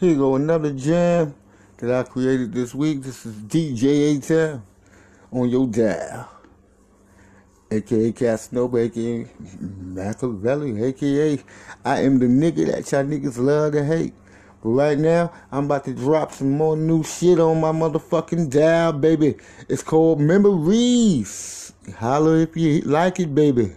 [0.00, 1.34] Here you go another jam
[1.78, 3.02] that I created this week.
[3.02, 4.62] This is DJ A-Town
[5.32, 6.30] on your dial.
[7.68, 9.26] AKA Cat Casanova, AKA
[9.60, 11.42] Machiavelli, AKA
[11.84, 14.14] I am the nigga that y'all niggas love to hate.
[14.62, 18.92] But right now, I'm about to drop some more new shit on my motherfucking dial,
[18.92, 19.34] baby.
[19.68, 21.72] It's called Memories.
[21.96, 23.72] Holler if you like it, baby.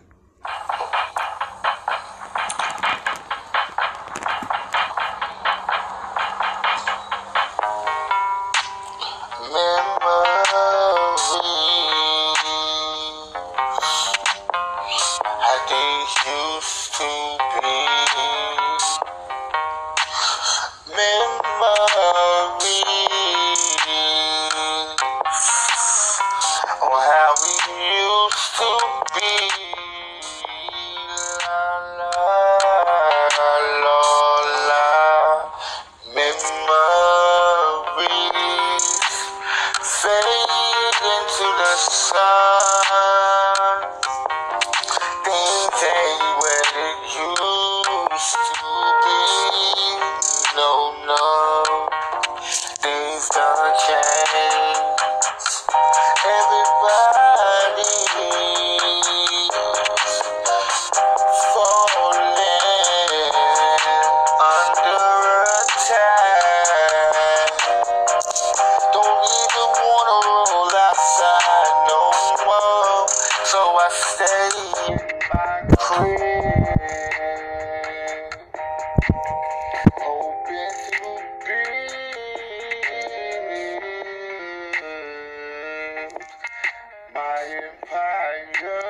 [87.42, 88.82] My empire.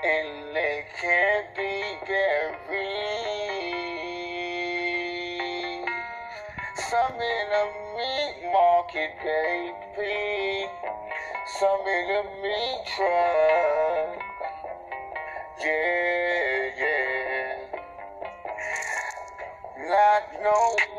[0.05, 2.65] and they can't be buried.
[6.89, 7.65] Some in a
[7.97, 10.69] meat market, baby.
[11.59, 14.21] Some in a meat truck.
[15.63, 17.81] Yeah, yeah.
[19.89, 20.94] Not knowing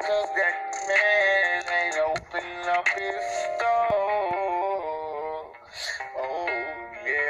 [0.00, 0.56] Cause that
[0.88, 3.26] man ain't open up his
[3.60, 5.52] door.
[6.18, 6.48] Oh,
[7.06, 7.22] yeah.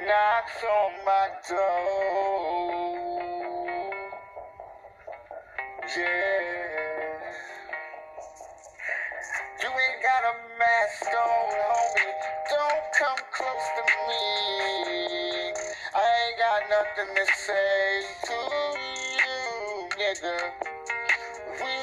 [0.07, 2.65] Knocks on my door.
[5.97, 6.26] Yeah.
[14.07, 15.53] Me.
[15.95, 18.39] I ain't got nothing to say to
[19.19, 20.37] you, nigga.
[21.61, 21.77] We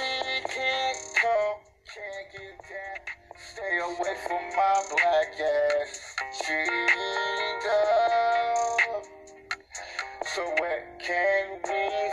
[0.49, 1.59] can't talk,
[1.95, 3.01] can't get that.
[3.37, 7.73] Stay away from my black ass cheetah.
[10.27, 12.11] So what can we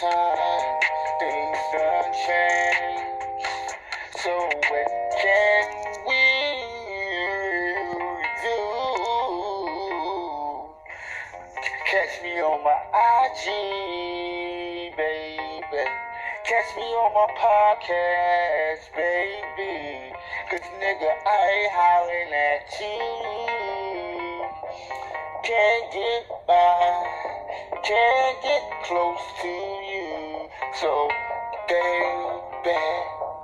[0.00, 3.04] things done change.
[4.16, 4.88] So what
[5.20, 5.64] can
[6.08, 6.24] we
[8.40, 8.60] do?
[11.84, 12.80] Catch me on my
[13.28, 13.44] IG,
[14.96, 15.84] baby.
[16.44, 20.14] Catch me on my podcast, baby.
[20.50, 24.48] Cause nigga, I ain't hollering at you.
[25.44, 27.04] Can't get by,
[27.84, 29.89] can't get close to you.
[30.78, 31.08] So,
[31.68, 32.40] baby,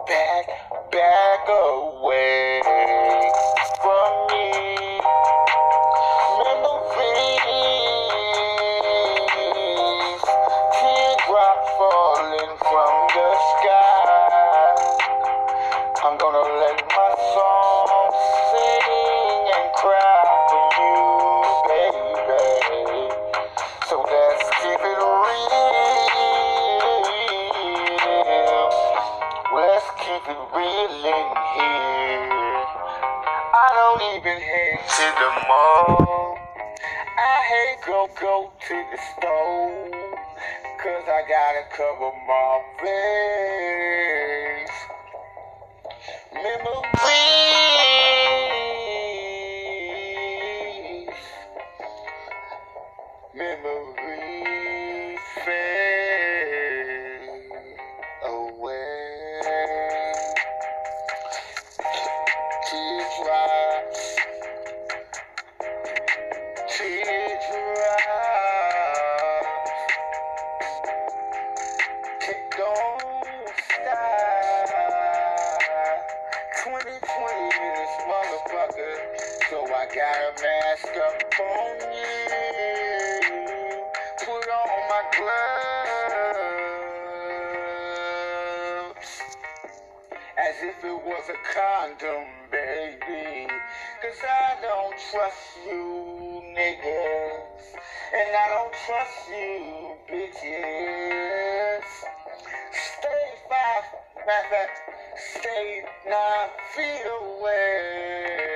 [0.07, 0.47] back,
[0.93, 2.63] back away
[38.21, 39.91] go to the store.
[40.83, 44.77] Cause I gotta cover my face.
[46.35, 47.96] Memories.
[79.97, 82.37] Got a mask up on you.
[84.19, 86.05] Put on my gloves.
[90.37, 93.49] As if it was a condom, baby.
[94.03, 97.65] Cause I don't trust you, niggas.
[98.13, 101.89] And I don't trust you, bitches.
[102.71, 103.87] Stay five,
[104.27, 104.69] matter
[105.17, 108.56] stay nine feet away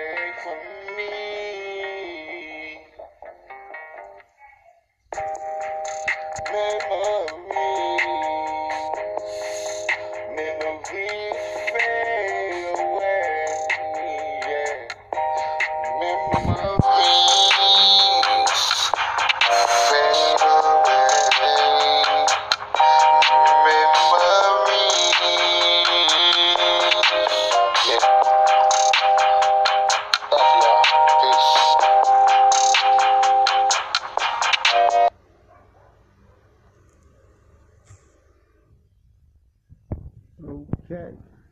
[6.53, 7.80] Memories,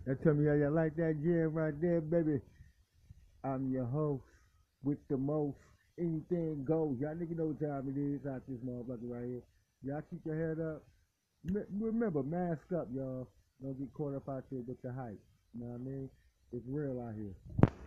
[0.09, 2.41] Now tell me how you like that jam right there, baby.
[3.45, 4.25] I'm your host
[4.83, 5.59] with the most.
[5.99, 6.97] Anything goes.
[6.99, 9.43] Y'all niggas know what time it is out this motherfucker right here.
[9.83, 10.83] Y'all keep your head up.
[11.79, 13.29] Remember, mask up, y'all.
[13.61, 15.21] Don't get caught up out there with the hype.
[15.53, 16.09] You know what I mean?
[16.55, 17.78] It's real out here.